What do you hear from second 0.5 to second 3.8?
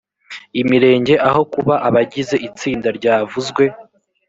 imirenge aho kuba abagize itsinda ryavuzwe